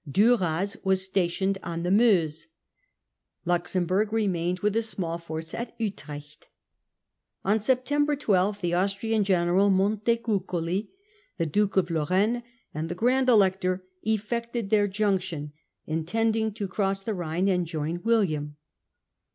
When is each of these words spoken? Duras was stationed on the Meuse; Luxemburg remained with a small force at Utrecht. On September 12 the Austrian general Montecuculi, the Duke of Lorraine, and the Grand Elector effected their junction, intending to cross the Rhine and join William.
Duras 0.09 0.77
was 0.83 1.05
stationed 1.05 1.59
on 1.61 1.83
the 1.83 1.91
Meuse; 1.91 2.47
Luxemburg 3.45 4.11
remained 4.11 4.61
with 4.61 4.75
a 4.75 4.81
small 4.81 5.19
force 5.19 5.53
at 5.53 5.79
Utrecht. 5.79 6.47
On 7.45 7.59
September 7.59 8.15
12 8.15 8.61
the 8.61 8.73
Austrian 8.73 9.23
general 9.23 9.69
Montecuculi, 9.69 10.89
the 11.37 11.45
Duke 11.45 11.77
of 11.77 11.91
Lorraine, 11.91 12.41
and 12.73 12.89
the 12.89 12.95
Grand 12.95 13.29
Elector 13.29 13.85
effected 14.01 14.71
their 14.71 14.87
junction, 14.87 15.53
intending 15.85 16.51
to 16.55 16.67
cross 16.67 17.03
the 17.03 17.13
Rhine 17.13 17.47
and 17.47 17.67
join 17.67 18.01
William. 18.01 18.57